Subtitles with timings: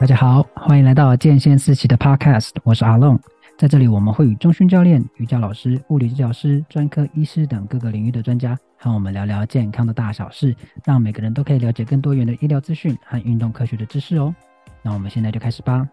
[0.00, 3.20] 大家好，欢迎来到健先思齐的 Podcast，我是阿龙。
[3.58, 14.34] 在这里，我们会与中训教练、瑜伽老师、物理治疗师、专科医师等各个领域的专家，和我们聊聊健康的大小事，让每个人都可以了解更多元的医疗资讯和运动科学的知识哦。
[14.80, 15.86] 那我们现在就开始吧。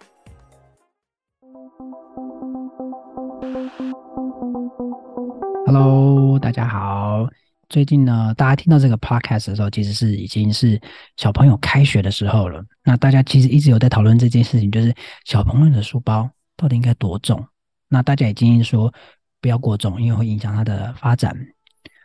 [5.65, 7.27] Hello，大家好。
[7.69, 10.79] 最近呢，大家听到这个 podcast 的时候，其实是已经是
[11.17, 12.63] 小朋友开学的时候了。
[12.83, 17.45] 那大家其实一直有在讨论这件事情，就是小朋友的书包到底应该多重？
[17.89, 18.93] 那大家也建议说
[19.41, 21.35] 不要过重，因为会影响他的发展。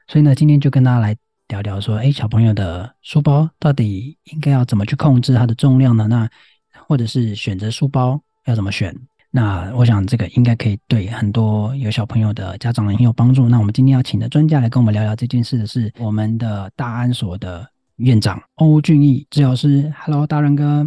[0.08, 6.08] 所以呢，今天就跟大家来聊聊说，哎，小朋友的书包到底应该要怎么去控制它的重量呢？
[6.08, 6.28] 那
[6.88, 8.92] 或者是选择书包要怎么选？
[9.34, 13.48] 那我想这个应该可以对很多有小朋友的家长很有帮助。
[13.48, 19.90] 那我们今天要请的专家来跟我们聊聊这件事的是我们的大安所的院长欧俊义治疗师。
[19.98, 20.86] Hello，大仁哥。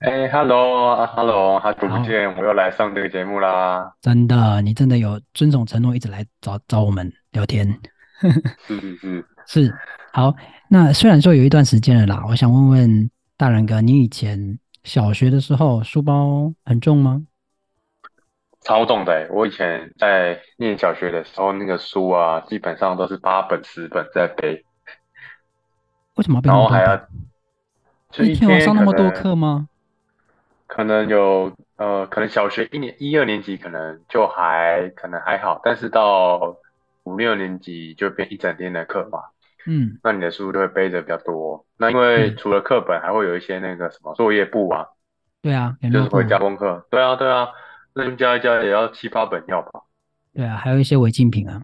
[0.00, 3.92] 哎，Hello，Hello，好久不见，我又来上这个节目啦。
[4.00, 7.68] 真的，你真的有遵守承诺，一直来找找我们聊天。
[8.66, 9.74] 是是是是。
[10.12, 10.34] 好，
[10.68, 17.22] 那虽然说有一段时间了啦，我想问问大仁哥，你以前小学的时候书包很重吗？
[18.60, 24.64] 超重的，我以前在念小学的时候，那个书啊，基本上都是八本、十本在背。
[26.16, 26.40] 为什么？
[26.44, 26.96] 然后还要
[28.24, 29.68] 一天要上那么多课吗？
[30.66, 36.56] 可能有呃，可能小学一年一二年级可能就还可能还好，但是到
[37.04, 39.20] 五六年级就变一整天的课嘛。
[39.66, 41.64] 嗯，那你的书就会背着比较多。
[41.78, 44.86] 那因为除了课本，还会有一些那个什么作业簿啊。
[45.42, 46.86] 对啊，就是会加功课。
[46.90, 47.48] 对啊，对啊。
[47.94, 49.82] 那加一加也要七八本要吧？
[50.32, 51.62] 对啊，还有一些违禁品啊。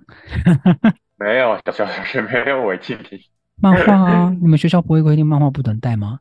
[1.17, 3.19] 没有，小学没有违禁品。
[3.57, 6.21] 漫画啊，你们学校不会规定漫画不能带吗？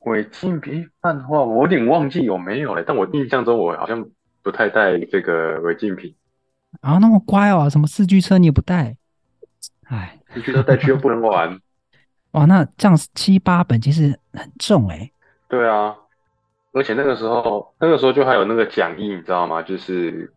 [0.00, 2.84] 违禁品漫画，我有点忘记有没有了。
[2.84, 4.06] 但我印象中我好像
[4.42, 6.14] 不太带这个违禁品。
[6.80, 8.96] 啊，那么乖哦，什么四驱车你也不带？
[9.88, 11.58] 哎，四驱车带去又不能玩。
[12.32, 15.12] 哇，那这样七八本其实很重哎、欸。
[15.48, 15.96] 对啊。
[16.72, 19.62] 而且那个时候，那个时候就还有那个讲义，你知道吗？
[19.62, 20.32] 就是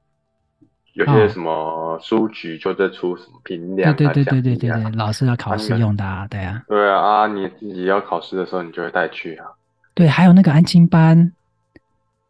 [0.94, 6.62] 有些什么书局就在出什么评量、啊，对对对对对对，老师要考试用的啊，对啊。
[6.68, 9.46] 对啊，啊，你自己要考试的时候，你就会带去啊。
[9.94, 11.32] 对，还有那个安亲班。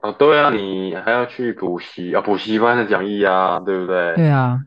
[0.02, 4.16] 哦，对啊，你还要去补习啊，补习班的讲义啊，对不对？
[4.16, 4.60] 对啊。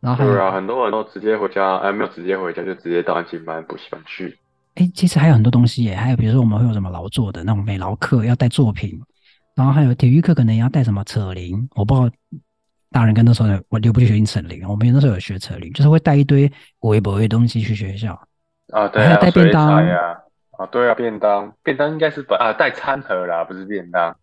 [0.00, 0.24] 然后。
[0.26, 4.38] 对啊，很多人都直接回家，哎，没有直接回家，就直接到安亲班、补习班去。
[4.74, 9.00] 哎，其实还有很多东西耶，还有比如说我们会有什么劳作的那种美劳课要带作品，
[9.54, 12.10] 然后还有体育课可能也要带什么扯铃，我不知道
[12.90, 18.20] 大人跟那时候我留不去学扯铃，我们那时候有学扯铃，就是会带一堆微博的东西去学校
[18.72, 20.18] 啊，对啊，带便当呀，
[20.58, 24.16] 啊，对啊，便当，便当应该是本啊带餐盒啦，不是便当，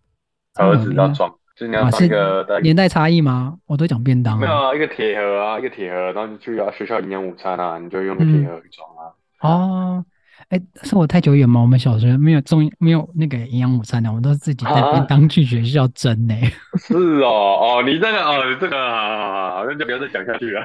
[0.55, 3.57] 盒子要装，就是你要一个年代差异吗？
[3.67, 10.05] 我都讲便当，没有啊，一个铁盒啊，一个铁盒，然后你去啊学校营养午餐啊，你就用个铁盒去装啊，哦。
[10.49, 11.61] 哎，是我太久远吗？
[11.61, 16.35] 我们小学没有中没有那个营养午餐的，我们都是自己带便当去学校蒸呢。
[16.77, 20.61] 是哦，哦，你这个哦，你这个好像就不要再讲下去了。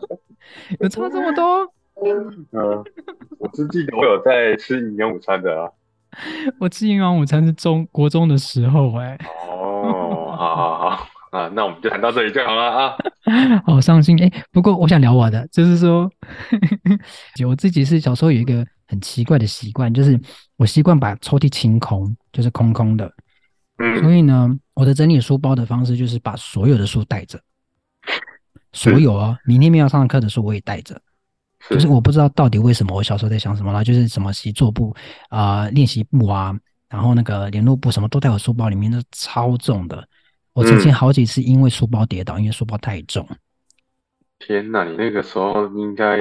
[0.80, 1.72] 有差这么多？
[2.02, 2.84] 嗯，
[3.38, 5.70] 我是记得我有在吃营养午餐的啊。
[6.58, 9.18] 我吃营养午餐是中国中的时候哎。
[9.48, 11.06] 哦，好好好。
[11.30, 12.96] 啊，那我们就谈到这里就好了啊。
[13.64, 16.10] 好伤心哎，不过我想聊我的，就是说，
[17.46, 20.20] 我自己是小时候有一个很奇怪的习惯，就是
[20.56, 23.12] 我习惯把抽屉清空，就是空空的。
[23.78, 24.02] 嗯。
[24.02, 27.40] 所以呢，我的整理书包的方式就是把所有的书带着，
[28.72, 31.00] 所有啊，明天没有上课的书我也带着。
[31.68, 34.96] 就是我不知道到底为什么，我小时候在想什么啦，就是什么习作簿
[35.28, 36.58] 啊、呃、练习簿啊，
[36.88, 40.08] 然后那个联络簿什么都在我书包里面，都超重的。
[40.52, 43.26] 我曾经好几次因为书包跌倒，嗯、因为书包太重。
[44.38, 46.18] 天哪，你那个时候应该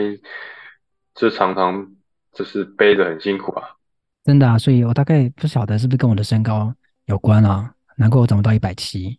[1.15, 1.87] 就常常
[2.33, 3.77] 就是背着很辛苦吧？
[4.23, 6.73] 真的啊，所以我大概不晓得是不是跟我的身高
[7.05, 7.73] 有关啊？
[7.95, 9.17] 难怪我长不到一百七。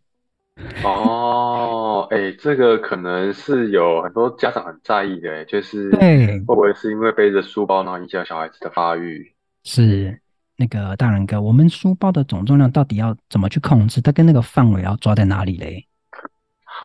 [0.84, 9.32] 哦，哎、欸，这个可能是有很多家长很在意的，就是会不会是因为背着书包然后影响小孩子的发育？
[9.64, 10.20] 是。
[10.60, 13.98] 那个大人哥，我们书包的总重量到底要怎么去控制？
[14.02, 15.86] 它跟那个范围要抓在哪里嘞？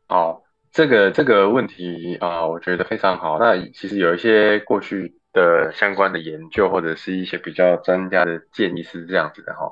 [0.07, 0.41] 好，
[0.71, 3.37] 这个这个问题啊、呃，我觉得非常好。
[3.37, 9.69] 那其实有一些过去的相关的研究，或者是一些比较专家的建议是这样子的哈，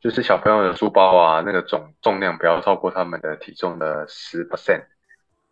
[0.00, 4.84] 就是小朋友的书包啊，那个总重量不要超过他们的体重的十 percent。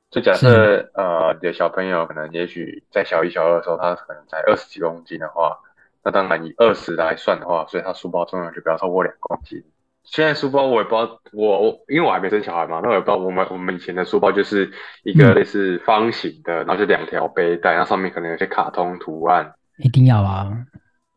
[0.09, 5.59] 就假设呃，你的小朋友可能也许在小一、小二的时候，他可能才二十几公斤的话。
[6.05, 9.63] 那当然，以二十来算的话，所以他书包重量就不要超过两公斤。
[10.05, 14.71] 现在书包我也不知道，我我因为我还没生小孩嘛，那我也不知道我们我们以前的书包就是
[15.03, 19.53] 一个类似方形的，嗯、然后就两条背带，然后上面可能有些卡通图案。
[19.77, 20.51] 一定要啊！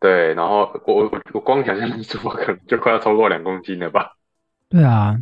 [0.02, 4.18] 对，然后我我我光想象书包可能就快要超过两公斤了吧？
[4.68, 5.16] 对啊，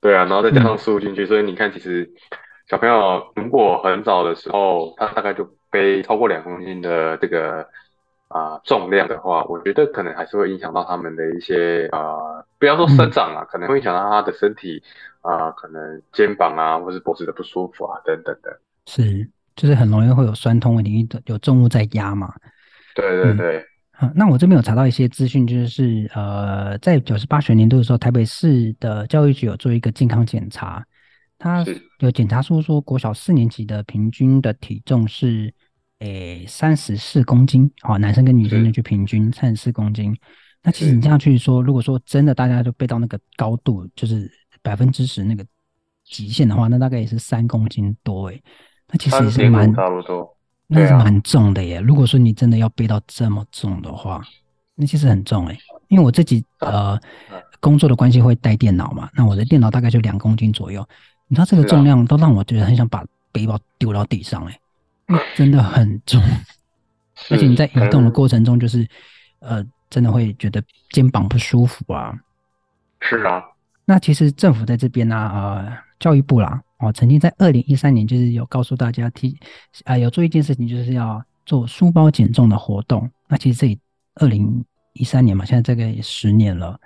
[0.00, 2.10] 对啊，然后再加上书进去，嗯、所以你看，其实
[2.68, 7.68] 小朋友如果很早的时候，他大概就背超过两公斤的这个。
[8.28, 14.82] 啊、呃，重量的话，我觉得可能还是会影响到他们的一些啊、呃，不要说生长啊，嗯、可能会影响到他的身体
[15.20, 18.60] 啊、呃，可能肩膀啊，或是脖子的不舒服啊，等等的。
[18.86, 22.34] 是，就是很容易会有酸痛问题，有重物在压嘛。
[22.96, 23.64] 对对对。
[23.92, 30.84] 好、嗯，那我这边有查到一些资讯，就是呃，在九十八学年度的时候，台北市的教育局有做一个健康检查，
[31.38, 31.64] 他
[32.00, 35.54] 有检查出说，国小四年级的平均的体重是。
[36.00, 40.14] 诶，三十四公斤，好，男生跟女生就去平均三十四公斤。
[40.62, 44.30] 那其实你这样去说，如果说真的大家就背到那个高度，就是
[44.62, 45.44] 百分之十那个
[46.04, 48.42] 极限的话，那大概也是三公斤多诶。
[48.88, 51.78] 那其实也是蛮差不多，那是蛮重的耶。
[51.78, 54.22] 啊、如果说你真的要背到这么重的话，
[54.74, 55.58] 那其实很重诶。
[55.88, 56.98] 因为我自己呃
[57.60, 60.86] 工作的关系会带电脑嘛，那我的电脑大概就两公斤左右。
[61.28, 64.60] 你知道这个重量都让我觉得很想把背包丢到地上诶。
[65.34, 66.20] 真的很重，
[67.30, 68.82] 而且你在移动的过程中，就是，
[69.40, 72.12] 嗯、呃，真的会觉得肩膀不舒服啊。
[73.00, 73.42] 是啊，
[73.84, 79.38] 那其实政府在这边呢、啊，呃，教育部啦，哦，曾经在二零一三年就是有告诉大家提，
[79.84, 83.08] 啊、呃，有做一件事情，就是要做书包减重的活动。
[83.28, 83.78] 那其实这
[84.16, 84.64] 二零
[84.94, 86.78] 一三年嘛，现在这个也十年了。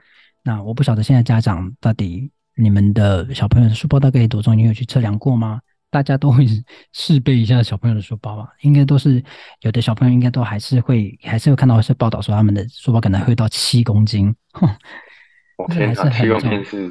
[0.42, 4.56] 那我不晓得现在家长到底你们的小朋友的书包大概有多重？
[4.56, 5.60] 你有去测量过吗？
[5.90, 6.46] 大家都会
[6.92, 9.22] 试背一下小朋友的书包吧， 应该都是
[9.60, 14.68] 有的小朋友应该都还是会，还是会看到一些报道说他们的书包可能会到七公斤，哼，
[15.58, 16.90] 我天哪，七公斤是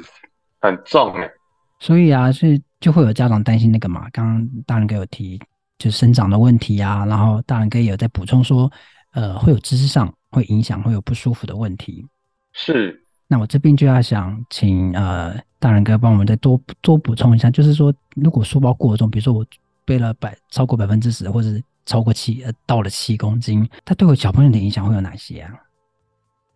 [0.60, 1.30] 很重哎。
[1.78, 5.40] 所以啊，所以就会有家长担心那个嘛，刚刚大人哥有提，
[5.78, 8.70] 就是生长的问题啊，然后大人哥也有在补充说，
[9.12, 12.06] 呃，会有知识上会影响，会有不舒服的问题。
[12.52, 13.02] 是。
[13.32, 19.46] 那我这边就要想请呃大人哥帮我们再多多补充一下，就是说如果书包过重，比如说我
[19.84, 25.54] 背了百超过百分之十，或者是超过七呃到了七公斤，它对我小朋友的影响会有哪些啊？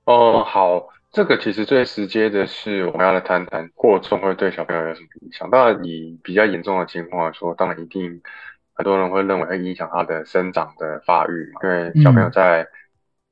[0.07, 5.49] 哦，好，这个其实最直接的是我们要来谈谈过重会对小朋友有什么影响。
[5.51, 8.21] 当然，以比较严重的情况来说，当然一定
[8.73, 12.67] 很多人会认为会影响他的生长的发育嘛，因为小朋友在、嗯。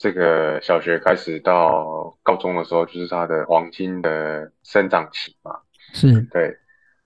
[0.02, 5.60] 这个小学开始到高中的时候，就是他的黄金的生长期嘛。
[5.94, 6.56] 是，对，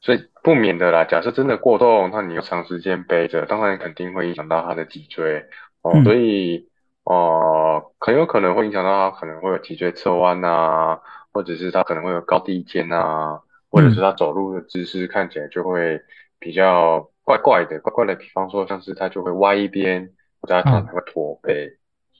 [0.01, 1.05] 所以不免的啦。
[1.05, 5.45] 假设真的过动，那你又长时间背着，当然肯定会影响到他的脊椎
[5.83, 5.93] 哦。
[5.95, 6.71] 嗯、所以
[7.05, 10.99] 哦、呃，很有可能会影响到他，可能会有脊椎侧弯啊，
[11.35, 16.01] 或者是他可能会有高低肩啊，或者是他走路的姿势看起来就会
[16.39, 18.15] 比较怪怪的，怪怪的。
[18.15, 20.09] 比方说，像是他就会歪一边，
[20.41, 21.77] 或者他可能会驼背，嗯、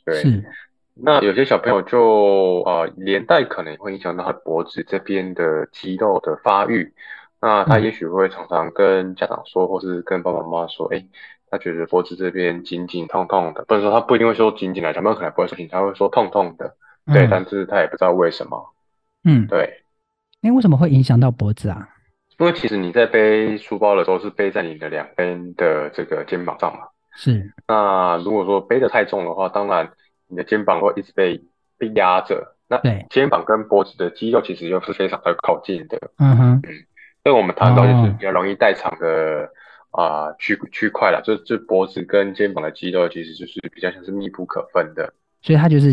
[0.07, 0.43] 对。
[0.99, 6.95] 那有些小朋友就呃连带可能会影响到他脖子这边的肌肉的发育，
[7.39, 11.05] 那他也许会常常跟家长说，或是跟爸爸妈妈说，哎，
[11.51, 16.75] 他觉得脖子这边紧紧痛痛的，不能说他不一定会说紧紧的，小朋友可能不会说紧，他会说痛痛的，
[17.13, 18.73] 对，嗯、但是他也不知道为什么，
[19.25, 19.83] 嗯，对，
[20.41, 21.91] 那为什么会影响到脖子啊？
[22.39, 26.81] 因为其实你在背书包的时候是背在你的两边的这个肩膀上嘛，
[27.17, 29.91] 是，那如果说背得太重的话，当然。
[30.29, 31.41] 你的肩膀会一直被
[31.79, 35.97] 被压着，那肩膀跟脖子的肌肉其实又是非常的靠近的。
[36.19, 36.75] 嗯哼，嗯，
[37.23, 39.49] 所以我们谈到就是比较容易代偿的
[39.93, 45.15] 啊区区块了，就就脖子跟肩膀的肌肉其实就是比较像是密不可分的。
[45.43, 45.93] 所以它就是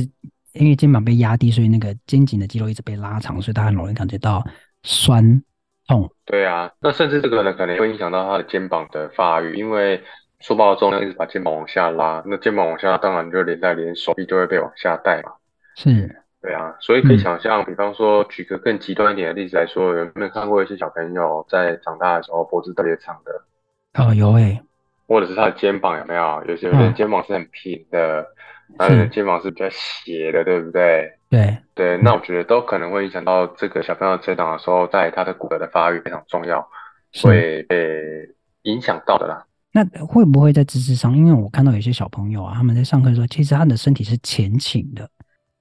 [0.54, 4.44] 因为肩膀被压低，所以那个肩颈的肌肉一直被拉长，所以它很容易感觉到
[4.82, 5.44] 酸
[5.88, 6.12] 痛。
[6.26, 10.04] 对啊，那甚至这个呢可能会影响到他的肩膀的发育，因为。
[10.44, 15.32] 书包的重量一直把肩膀往下拉，那肩膀往下拉，当然就连带连手臂就会被往下带嘛。
[15.76, 24.04] 是，对啊，所以可以想象，嗯、比方说举个更极端一点的例子来说，有没有看过一些小朋友在长大的时候脖子特别长的？
[24.04, 24.64] 哦，有诶、欸。
[25.08, 26.44] 或者是他的肩膀有没有？
[26.48, 28.26] 有些人肩膀是很平的，
[28.80, 31.14] 有些、嗯、肩膀是比较斜的，对不对？
[31.30, 36.68] 对对，那我觉得都可能会影响到这个小朋友成长的时候，在他的骨骼的发育非常重要，
[37.12, 38.30] 是会被
[38.64, 39.46] 影响到的啦。
[39.76, 41.18] 那会不会在姿势上？
[41.18, 45.10] 因为我看到有些小朋友啊，他们在上课的时候，其实他的身体是前倾的，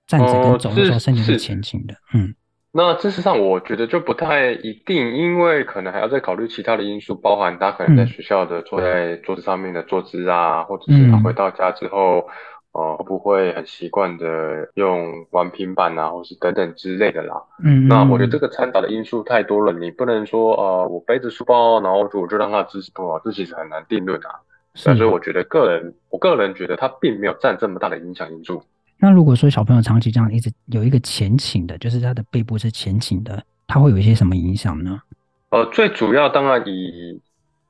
[0.06, 1.94] 站着跟走的时候身体是前倾的。
[2.12, 2.34] 嗯，
[2.72, 12.28] 那姿势上我觉得就不太一定，因为可能还要再考虑其他的因素，包含他可能在学校的坐在桌子上面的坐姿啊，嗯、或者是他回到家之后，
[12.72, 17.34] 哦，会不会很习惯的用玩平板啊，或是等等之类的啦。
[17.62, 24.40] 嗯，那我觉得这个掺杂的因素太多了，你不能说呃，我背着书包，然后我就让他支持不好，这其实很难定论啊。
[24.72, 28.62] 所以我觉得个人，我个人觉得他并没有占这么大的影响因素。
[28.96, 34.98] 那如果说小朋友长期这样一直有一个前倾的，就是他的背部是前倾的，他会有一些什么影响呢？
[35.50, 37.20] 呃，最主要当然以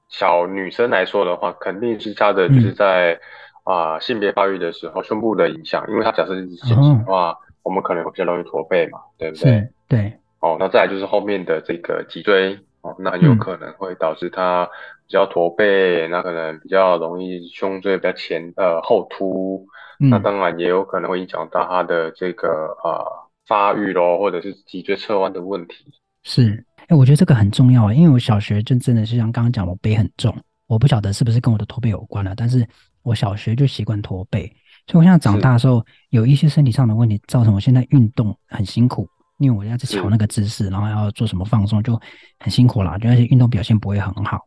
[0.09, 3.15] 小女生来说的话，肯定是她的就是在。
[3.15, 3.21] 嗯
[3.65, 9.69] 啊，性别发育的时候，胸部的影响，因为它假设是前倾的话，哦，我们可能会比较容易驼背嘛，对不对？
[9.89, 10.13] 对。
[10.41, 14.67] 哦，那再来就是后面的这个脊椎，哦，那很有可能会导致它
[15.07, 19.65] 比较驼背，嗯，那可能比较容易胸椎比较前呃后凸，
[20.01, 23.07] 嗯，那当然也有可能会影响到它的这个呃
[23.47, 25.85] 发育咯，或者是脊椎侧弯的问题。
[26.25, 30.35] 是，哎，欸，我觉得这个很重要啊，因为我小学就真的是像刚刚讲，我背很重，
[30.73, 32.67] 我不晓得是不是跟我的驼背有关了，但是。
[33.05, 34.47] 我小学就习惯驼背，
[34.87, 42.01] 所以我现在长大的时候有一些身体上的问题，造成我现在运动很辛苦，因为我要去调那个姿势，然后要做什么放松，就
[42.39, 44.41] 很辛苦啦，就那些运动表现不会很好。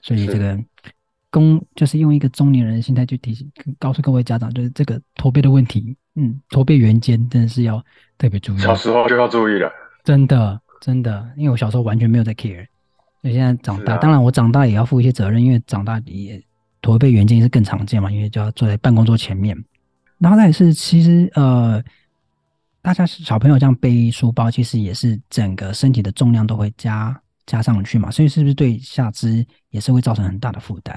[0.00, 0.58] 所以这个
[1.30, 3.46] 公就是用一个中年人的心态去提醒，
[3.78, 7.84] 告诉各位家长，就是这个驼背的问题，嗯，驼背圆肩真的是要
[8.16, 8.58] 特别注意。
[8.58, 9.70] 小时候就要注意了，
[10.02, 12.66] 真的真的，因为我小时候完全没有在 care，
[13.22, 16.42] 所以现在长大，当然我长大也要负一些责任，因为长大也。
[16.80, 19.54] 驼背圆肩是更常见嘛，因为就要坐在办公桌前面。
[20.18, 21.82] 然后再是，其实呃，
[22.80, 30.96] 大家小朋友这样背书包，其实也是整个身体的重量都会加加上去嘛，所以是不是对下肢也是会造成很大的负担？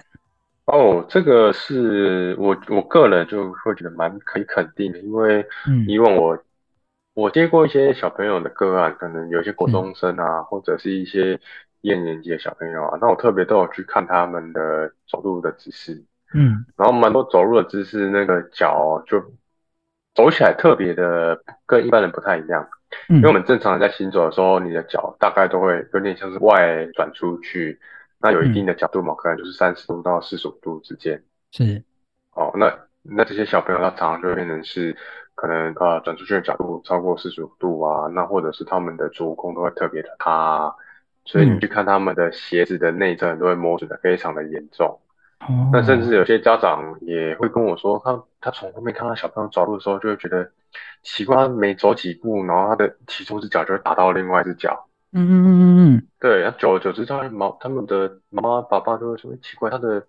[0.65, 5.43] 哦，这个是我我个人就会觉得蛮可以肯定的，因为
[5.87, 6.43] 以往我、嗯、
[7.15, 11.39] 我接过一些小朋友的个案，可能有些国中生啊，嗯、或者是一些。
[11.81, 19.19] 一二年级的小朋友啊，那我特别都有去看他们的走路的姿势，嗯，然后蛮多走路的姿势，那个脚就
[20.13, 22.67] 走起来特别的跟一般人不太一样，
[23.09, 27.79] 嗯，因为我们正常在行走的时候，你的脚大概都会有点像是外转出去，
[28.19, 31.83] 那有一定的角度嘛，可能就是三十度到四十五度之间，是，
[32.33, 32.71] 哦，那
[33.01, 34.95] 那这些小朋友他常常就会变成是
[35.33, 40.71] 可能呃转出去的角度超过四十五度啊，那或者是他们的足弓都会特别的塌。
[41.23, 44.99] 所以你去看他们的鞋子的内侧都会磨损的非常的严重，
[45.39, 50.51] 哦，那甚至有些家长也会跟我说，他他从后面看到小朋友走路的时候，就会觉得
[51.03, 60.03] 奇怪，他每走几步，然后他的其中一只脚就会打到另外一只脚，嗯嗯嗯嗯嗯，对，那久而久之，他毛他们的妈妈爸爸都会说奇怪，他的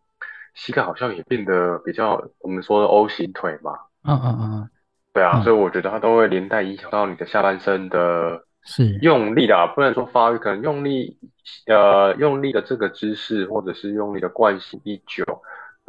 [0.54, 3.72] 膝盖好像也变得比较我们说的 O 型腿嘛，
[4.04, 4.70] 嗯嗯嗯，
[5.12, 8.44] 对啊，所以我觉得他都会连带影响到你的下半身的。
[8.64, 11.18] 是用力的啊，不能说发育，可能用力，
[11.66, 15.24] 呃，用力的这个姿势，或者是用力的惯性一久，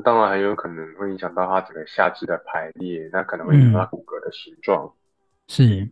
[0.04, 4.86] 当然很有可能会影响到他整个下肢的排列，那可能会影响到骨骼的形状。
[4.86, 4.92] 嗯、
[5.48, 5.92] 是，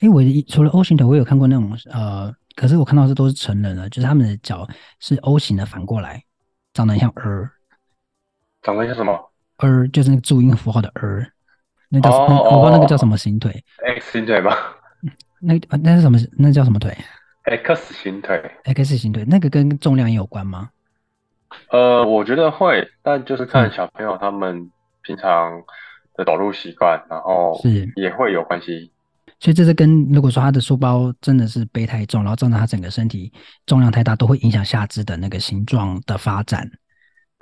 [0.00, 4.66] 哎，我除了 O 型腿，我有看过那种，呃，可是我看到这都是成人的，就是他们的脚
[5.00, 6.22] 是 O 型的，反过来，
[6.72, 7.50] 长得很像儿，
[8.62, 9.30] 长得像什么？
[9.58, 11.30] 儿就是那个注音符号的儿，
[11.90, 12.38] 那叫什么？
[12.38, 13.52] 哦、我不知道那个叫什么型腿
[13.84, 14.78] ？X 型腿吧。
[15.42, 16.18] 那那是什么？
[16.38, 16.96] 那叫什么腿
[17.42, 18.40] ？X 型腿。
[18.64, 20.70] X 型腿，那个跟重量也有关吗？
[21.70, 24.70] 呃，我觉得会，但就是看小朋友他们
[25.02, 25.60] 平常
[26.14, 28.92] 的走路习惯，嗯、然后是也会有关系。
[29.40, 33.32] 所以这是跟如果说他的书包真的是背太重，然后造成他整个身体
[33.66, 36.70] 重量太大，都会影响下肢的那个形状的发展。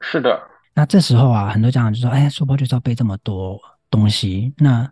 [0.01, 0.41] 是的。
[0.75, 4.91] 那这时候啊，很多家长就说：“哎，书包就是要背这么多东西。”那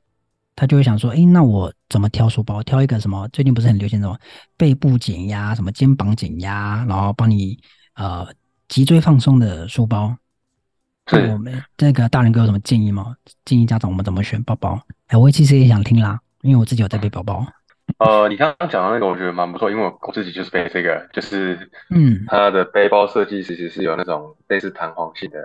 [0.58, 2.60] 他就会想说，哎，那我怎么挑书包？
[2.64, 3.28] 挑一个什么？
[3.28, 4.18] 最近不是很流行什么
[4.56, 7.56] 背部减压、什么肩膀减压，然后帮你
[7.94, 8.26] 呃
[8.66, 10.16] 脊椎放松的书包。
[11.06, 13.14] 对，我们这个大人哥有什么建议吗？
[13.44, 14.82] 建议家长我们怎么选包包？
[15.06, 17.46] 哎，我其实也想听啦，因为我自己有在背包包。
[17.98, 25.38] 呃，你刚刚讲的那个我觉得蛮不错，因为我自己就是背这个，就是嗯，它的背包设计其实是有那种类似弹簧性的。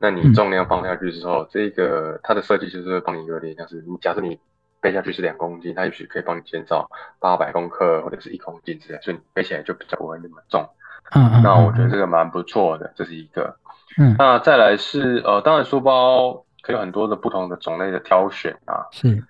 [0.00, 4.38] 那你重量放下去之后，嗯、这个它的设计就是会帮你有点像是，你假设你
[4.80, 6.88] 背下去是两公斤，它也许可以帮你减少
[7.18, 10.64] 八百公克或者是一公斤之类，所以你背起来就比较不会那么重。
[11.12, 11.42] 嗯嗯。
[11.42, 13.56] 那我觉得这个蛮不错的，这是一个。
[13.98, 14.14] 嗯。
[14.16, 18.86] 那再来是呃，当然书包可以有很多的不同的种类的挑选啊。
[18.92, 19.24] 是。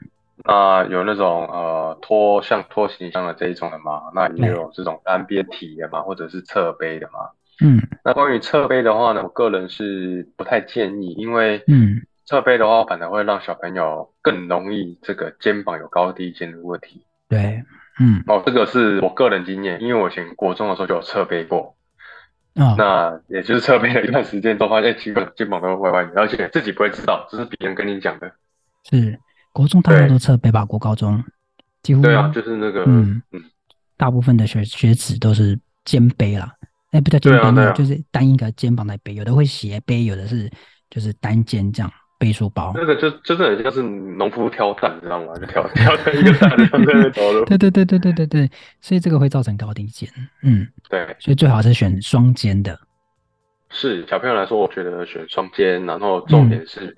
[0.45, 7.31] 那有那种呃拖像拖行李箱的这一种的嘛，那也有这种单边体的嘛，或者是侧背的嘛。
[7.61, 17.03] 嗯，那关于侧背的话呢，我个人是不太建议，因为嗯，侧背的话反而会让小朋友更容易这个肩膀有高低肩的问题。
[17.29, 17.62] 对，
[18.00, 21.75] 嗯，哦，这个是我个人经验，因为我以前国中的时候就有侧背过，
[22.55, 28.33] 啊、哦，那也就是侧背了一段时间之后发现，奇怪，肩膀都歪歪歪，而且自己不会知道，这是别人跟你讲的。
[28.88, 29.19] 是
[29.53, 30.65] 国中大家都侧背吧？
[30.65, 31.23] 国高中。
[31.83, 33.21] 几乎对啊，就是那个嗯。
[33.33, 33.43] 嗯，
[33.97, 36.55] 大部分的学学子都是肩背啦，
[36.99, 40.50] 哎，不叫肩背，啊啊、就是单一个肩膀来背，有的会斜背，有的是
[40.90, 42.73] 就是单肩这样背书包。
[42.75, 45.33] 那个就真的很像是农夫挑担，你知道吗？
[45.37, 47.45] 就挑挑在一个担上面走路。
[47.47, 48.50] 对对对对对对对，
[48.81, 50.09] 所以这个会造成高低肩。
[50.43, 52.76] 嗯，对，所以最好是选双肩的。
[53.71, 56.87] 是小朋友来说，我觉得选双肩，然后重点是。
[56.87, 56.97] 嗯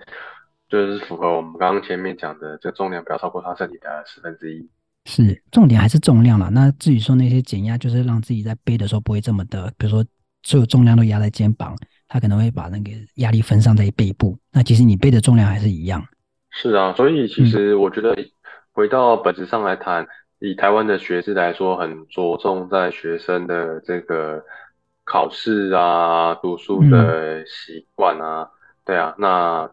[0.71, 4.71] 就是符合我们刚刚前面讲的，这重量不要超过他身体的十分之一。
[5.07, 6.51] 是，重点还是重量了。
[6.51, 10.05] 那至于说那些减压，就是让自己在背的时候不会这么的，比如说
[10.43, 11.75] 所有重量都压在肩膀，
[12.07, 14.39] 他可能会把那个压力分散在背部。
[14.53, 16.05] 那其实你背的重量还是一样。
[16.51, 18.17] 是啊，所以其实我觉得
[18.73, 20.09] 回到本质上来谈，嗯、
[20.51, 24.45] 以台湾的学制来说，很着重在学生的这个
[25.05, 28.43] 考试啊、读书的习惯啊。
[28.43, 28.49] 嗯、
[28.85, 29.71] 对啊，那。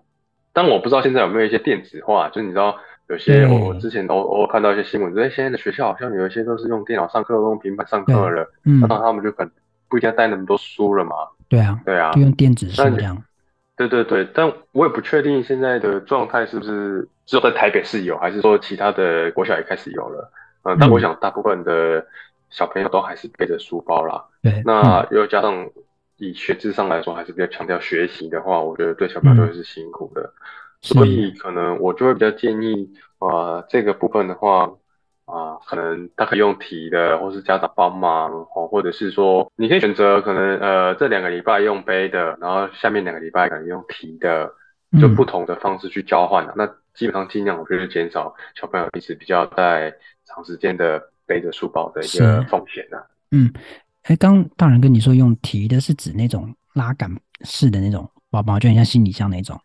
[0.54, 2.76] 但我不知道现在有没有一些电子化，就是你知道
[3.10, 9.52] 有些我之前偶偶尔看到一些新闻，哎、嗯，现在的学校好像有一些都是用电脑上课，用平板上课了，嗯，那他们就可能
[9.88, 11.16] 不一定要带那么多书了嘛。
[11.48, 13.24] 对啊，对啊，就用电子书这样。
[13.76, 20.32] 对对对，但我也不确定现在的状态是不是只有在台北市有，还是说其他的国小也开始有了。
[20.64, 22.06] 嗯，但我想大部分的
[22.50, 24.24] 小朋友都还是背着书包啦。
[24.42, 25.70] 对，那又加上。
[26.20, 30.32] 以学制上来说，还是比较强调学习的话，我觉得对小朋友都是辛苦的，嗯、
[30.82, 34.66] 所以可能我就会比较建议，啊、呃，这个部分的话，
[35.26, 44.52] 啊、呃，可能他可以用提的，或是家长帮忙，哦，或者是说，你可以选择可能呃这两个礼拜用背的，然后下面两个礼拜可能用提的，
[45.00, 49.94] 就不同的方式去交换、嗯、那基本上尽量我觉得减少小朋友一直比较在
[50.26, 53.04] 长时间的背着书包的一个风险的、啊。
[53.32, 53.52] 嗯。
[54.04, 59.60] 哎，刚大人跟你说用提的是指那种拉杆式的那种包包，就很像行李箱那种。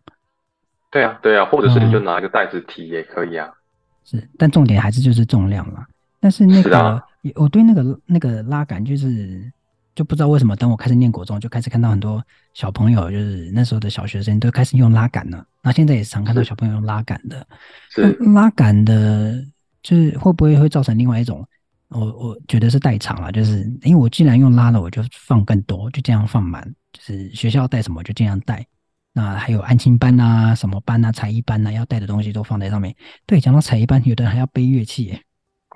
[0.93, 3.49] 对啊，对啊，或者是你就拿一个袋子提也可以啊。
[3.49, 5.85] 嗯、是，但重点还是就是重量嘛。
[6.21, 7.03] 但是那个，啊、
[7.35, 9.51] 我对那个那个拉杆就是
[9.95, 12.23] 就不知道为什么，等我开始念国中，就开始看到很多
[12.55, 15.45] 小朋友，就是那时候的小学生都开始用拉杆了。
[15.63, 17.45] 那现在也常看到小朋友用拉杆的。
[17.89, 18.13] 是。
[18.35, 19.43] 拉杆的，
[19.83, 21.45] 就是会不会会造成另外一种？
[21.89, 28.67] 我我觉得是代偿了，就是因为我既然用拉了，我就放更多，就这样放满，就是学校带什么就这样带。
[29.13, 32.95] 那还有安亲班啊、什么班啊、才艺班啊，要带的东西都放在上面。
[33.27, 35.19] 对，讲到才艺班，有的人还要背乐器。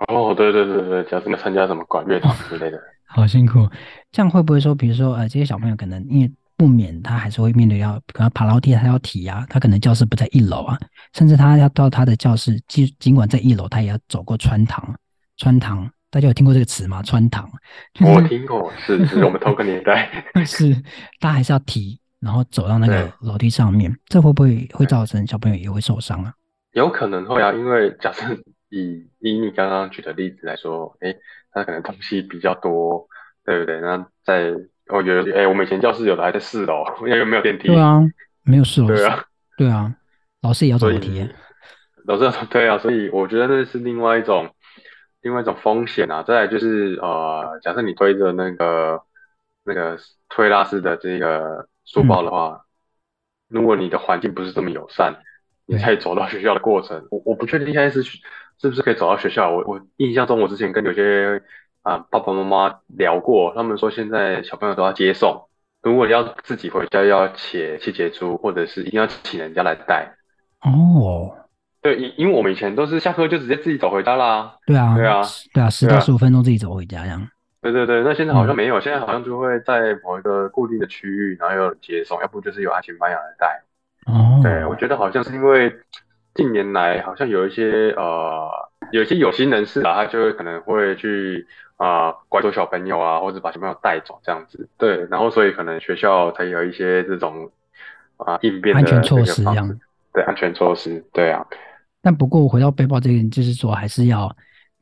[0.08, 3.68] 哦，对对对对，假设你参加什么管乐团之类的， 好辛苦。
[4.12, 10.78] 这样会不会说，比如说呃，这些小朋友可能因为不免他还是会面对要可能爬楼梯，他要提啊，他可能教室不在一楼啊，
[11.12, 14.94] 甚至他要到他的教室，尽尽管在一楼，他也要走过穿堂，
[15.36, 15.90] 穿堂。
[16.08, 17.02] 大家有听过这个词吗？
[17.02, 17.50] 穿堂，
[17.92, 20.08] 就是、我听过，是是我们同个年代。
[20.46, 20.72] 是，
[21.20, 26.32] 大家还是要提，然后走到那个楼梯上面，这会不会会造成小朋友也会受伤啊？
[26.72, 28.24] 有可能会啊，因为假设
[28.68, 31.14] 以以你刚刚举的例子来说，哎，
[31.52, 33.06] 他可能东西比较多，
[33.44, 33.80] 对不对？
[33.80, 34.54] 那在
[34.88, 37.68] 我觉得，哎，我们以前教室有的还在四楼，因为没有电梯。
[37.68, 38.00] 对啊，
[38.42, 38.88] 没有四楼。
[38.88, 39.24] 对啊，
[39.56, 39.94] 对啊，
[40.42, 41.28] 老师也要走楼梯。
[42.06, 44.50] 老师要走，对啊，所以我觉得那是另外一种。
[45.22, 49.02] 另外一种风险啊，再来就是呃，假设你推着那个
[49.64, 49.98] 那个
[50.28, 52.66] 推拉式的这个书包的话，
[53.48, 55.16] 嗯、如果你的环境不是这么友善，
[55.64, 59.50] 你可以走到学校的过程，我我不确定现在是是不是可以走到学校。
[59.50, 61.42] 我我印象中，我之前跟有些
[61.82, 65.48] 啊、呃、爸爸妈妈聊过，他们说现在小朋友都要接送，
[65.82, 70.14] 如果你要自己回家，要写七节书，或者是一定要请人家来带。
[70.60, 71.32] 哦。
[71.82, 74.56] 对，因因为我们以前都是下课就直接自己走回家啦。
[74.66, 75.22] 对啊，对啊，
[75.54, 77.28] 对啊，十到十五分钟自己走回家这样。
[77.72, 83.62] 对对对，那现在好像没有，嗯、现在好像就会在某一个固定的区域，然后有人接送，要不就是有安亲班来带。
[84.06, 85.72] 哦，对，我觉得好像是因为
[86.34, 88.48] 近年来好像有一些呃，
[88.92, 94.68] 有一些有心人士啊，他就会可能会去啊、呃、拐走小朋友啊，或者把小朋友带走这样子。
[94.78, 97.50] 对，然后所以可能学校才有一些这种
[98.18, 99.80] 啊、呃、应变的安全措施这样。
[100.12, 101.44] 对，安全措施，对啊。
[102.00, 104.34] 但不过回到背包这个，就是说还是要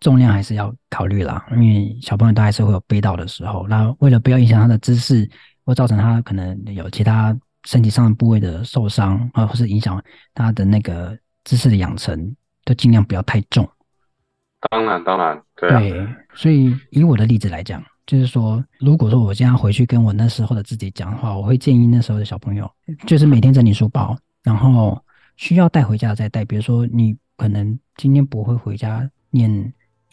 [0.05, 3.67] 重量还是要考虑啦，因为小朋友都还是会有背到的时候。
[3.67, 5.27] 那为了不要影响他的姿势，
[5.64, 9.99] 或造成他可能有其他身体上的部位的受伤啊，或是影响
[10.35, 12.37] 他的那个姿势的养成，
[12.67, 13.67] 都尽量不要太重。
[14.69, 15.71] 当然，当然，对。
[15.71, 22.71] 对，所以以我的例子来讲，就是说，如果说我现在回去跟我那时候的自己讲的话，我会建议那时候的小朋友，
[23.07, 25.03] 就是每天整理书包，然后。
[25.37, 29.51] 需要带回家再带，比如说你可能今天不会回家念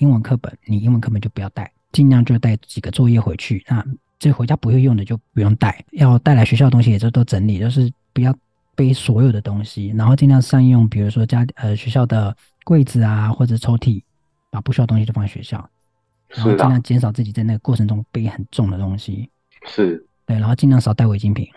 [0.01, 3.63] 英文课本，你英文课本就不要带，尽量就带几个作业回去。
[3.69, 3.85] 那
[4.17, 8.35] 这回家不会用的就不用带，要带来学校的东西也就都整理，就是不要
[8.75, 14.01] 背所有的东西，然后尽量善用，比如说家呃学校的柜子啊或者抽屉，
[14.49, 15.69] 把不需要东西都放在学校，
[16.29, 19.29] 然后尽量减少自己在那个过程中背很重的东西。
[19.67, 21.47] 是，对，然后尽量少带违禁品。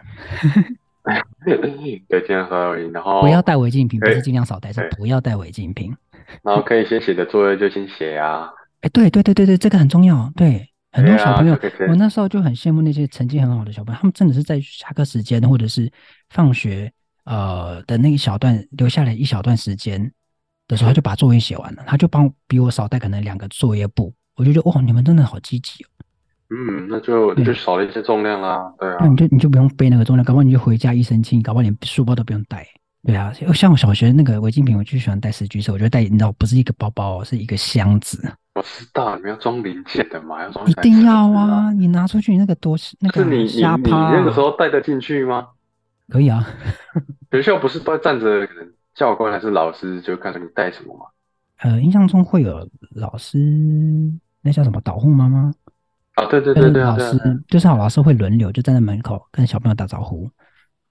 [1.45, 5.95] 对，尽量少带违禁，然后不要带违禁品，不是尽量少带，是不要带违禁品。
[6.43, 8.49] 然后可以先写的作业就先写啊。
[8.81, 10.31] 哎，对对对对对，这个很重要。
[10.37, 11.59] 对，很多小朋友，
[11.89, 15.91] 我那时候就很羡慕那些成绩很好的小朋友，他们真的是在下课时间或者是
[16.31, 16.93] 放学
[17.25, 20.13] 呃的那一小段留下来一小段时间
[20.69, 25.89] 的时候，他就把作业写完了，他就帮比我少带可能两个作业簿，我就觉得哇，你们真的好积极哦。
[26.51, 28.99] 嗯，那就就少了一些重量啦，对啊。
[29.01, 32.67] 那你就你就不用背那个重量，搞不好你就回家一身轻，搞不好连书包都不用带。
[33.07, 38.19] 对啊，像我小学那个违禁品，我就喜欢带十居手，我觉得带你知道不是一个包包，是一个箱子。
[38.55, 40.67] 我知道，你们要装零件的嘛，要装。
[40.67, 41.71] 一定要啊！
[41.73, 44.11] 你拿出去那个多那个瞎趴、啊。
[44.11, 45.49] 你那个时候带得进去吗？
[46.09, 46.49] 可以啊。
[47.31, 48.49] 学校不是都站着，
[48.95, 51.05] 教官还是老师就看着你带什么吗？
[51.61, 53.39] 呃，印象中会有老师，
[54.41, 55.53] 那叫什么导护妈妈
[56.15, 56.25] 啊？
[56.27, 60.31] 对对对对，老师就是好老师会轮流就站在门口跟小朋友打招呼。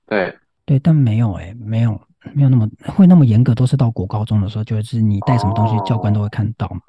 [0.06, 0.38] 对。
[0.66, 2.00] 对，但没有哎、欸，没有
[2.34, 6.80] 没有那么会那么严格，都是到国高中的时候，就是你带什么东西，教官都会看到嘛。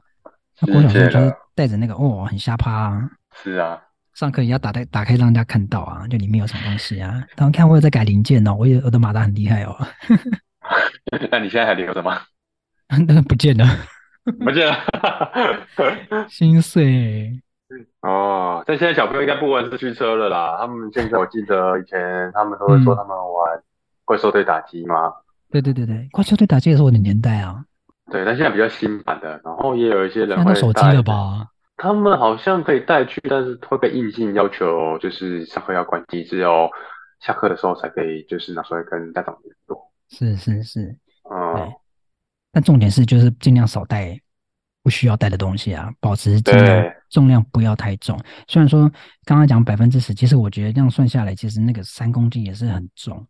[0.61, 3.11] 那国小时候就是带着那个哦，很瞎趴啊。
[3.43, 3.81] 是啊，
[4.15, 7.21] 上课也要打开打开让人家看到啊，就里面有什么东西啊。
[7.37, 9.77] 他们看我有在改零件哦，我有我的马达很厉害哦。
[11.31, 12.21] 那你现在还留着吗？
[13.07, 13.67] 那个不见了，
[14.45, 14.79] 不见了，
[16.31, 17.43] 心碎。
[18.03, 20.57] 哦，但现在小朋友应该不玩四驱车了啦。
[20.59, 23.63] 他们现在我记得以前他们都会说他们玩
[24.05, 25.13] 怪兽对打机嘛。
[25.51, 27.65] 对对对对，怪兽对打机也是我的年代啊。
[28.11, 31.49] 对，但现在比较新版的，然后也有一些人会带手机了吧？
[31.77, 36.69] 他们好像可以带去，但是会被硬性要求，就是上课要关机，只有
[37.21, 39.91] 下课的时候才可以，就是拿出来跟家长联络。
[40.11, 40.97] 是是是，
[41.31, 41.73] 嗯。
[42.53, 44.21] 但重点是就是尽量少带。
[44.85, 48.21] 不需要带的东西啊，保持尽量重量不要太重。
[48.47, 48.83] 虽然说
[49.25, 53.27] 刚刚讲百分之十，其实我觉得这样算下来，其实那个三公斤也是很重。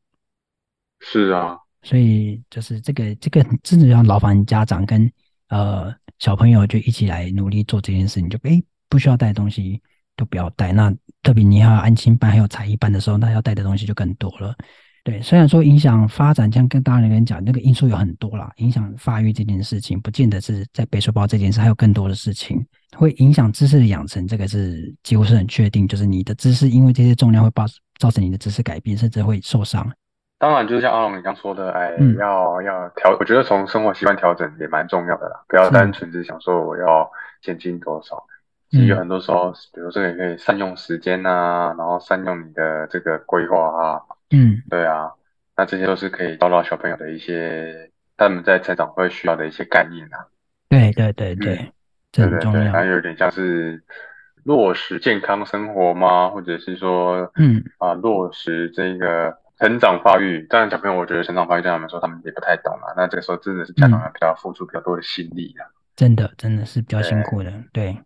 [0.99, 5.09] 是啊，所以就是这个这个真的要劳烦家长跟
[5.49, 9.81] 呃小朋友就一起来努力做这件事情，就诶不需要带的东西
[10.17, 10.73] 都不要带。
[10.73, 14.57] 那特别你要安亲班还有才艺班的时候，那要带的东西就更多了。
[15.05, 22.65] 对，虽然说影响发展，像跟大人跟讲，那个因素有很多啦，影响发育这件事情，不见得是在背书包这件事，还有更多的事情
[22.97, 27.65] 会影响知识的养成，这个是几乎是很确定，就是你的知识因为这些重量会造
[27.99, 29.87] 造成你的知识改变，甚至会受伤。
[30.39, 37.07] 当然，就是像阿龙你刚说的，哎，嗯、要要调，我觉得从生活习惯调整也蛮重要的啦，不要单纯只想说我要
[37.43, 38.25] 减轻多少，
[38.71, 44.01] 其实有很多时候，比如说你可以善用时间啊，然后善用你的这个规划啊。
[44.35, 45.11] 嗯，对啊，
[45.57, 50.27] 那这些都是可以教到小朋友的一些他们在成长会需要的一些概念啊。
[50.69, 51.73] 对对对对，嗯、
[52.11, 52.73] 这很重要。
[52.73, 53.83] 还有点像是
[54.43, 56.29] 落实健康生活吗？
[56.29, 60.45] 或者是说，嗯啊，落实这个成长发育。
[60.49, 62.93] 当然，小朋友我觉得成长发育对他们说他们也不太懂啊。
[62.97, 65.63] 那这个时候真的是家长要比较付出比较多的心力啊。
[65.67, 67.51] 嗯、真的真的是比较辛苦的。
[67.73, 67.99] 对，对，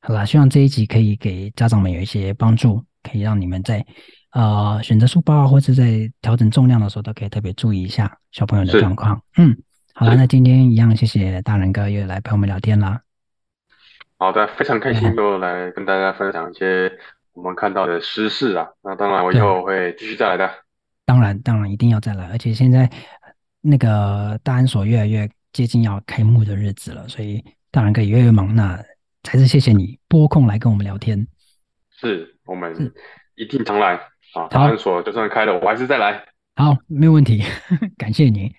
[0.00, 3.84] 好啦，希望这一集可以给家长们有一些帮助，可以让你们在。
[4.36, 9.22] 呃，选择书包或者在调整重量的时候，都可以特别注意一下小朋友的状况。
[9.38, 9.56] 嗯，
[9.94, 13.00] 好了，那今天一样，谢谢大人哥又来陪我们聊天啦。
[14.18, 16.92] 好的，非常开心又来跟大家分享一些
[17.32, 18.68] 我们看到的时事啊。
[18.82, 20.50] 那当然，我以后会继续再来的。
[21.06, 22.28] 当然，当然一定要再来。
[22.28, 22.90] 而且现在
[23.62, 28.54] 那个大安所越来越接近要开幕的日子了，所以大人哥也越来越忙。
[28.54, 28.78] 那
[29.26, 31.26] 还是谢谢你拨空来跟我们聊天。
[31.90, 32.92] 是我们
[33.36, 33.98] 一定常来。
[34.34, 36.22] 啊，大安所就算开了，我还是再来。
[36.56, 37.42] 好，没有问题，
[37.98, 38.54] 感谢你。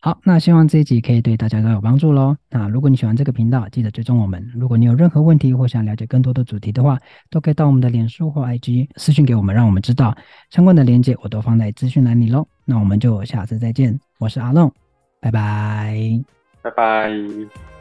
[0.00, 2.36] 好，那希望这一集可以对大家都有帮助喽。
[2.50, 4.50] 那如果你喜欢这个频道，记得追踪我们。
[4.52, 6.98] 如果你有任何问题或想了解更多的主题的话，
[7.30, 10.12] 都可以到我们的脸书或 IG 私讯给我们，让我们知道。
[10.50, 12.44] 相关的链接我都放在资讯栏里喽。
[12.64, 14.72] 那我们就下次再见，我是阿弄，
[15.20, 16.20] 拜拜，
[16.62, 17.71] 拜拜。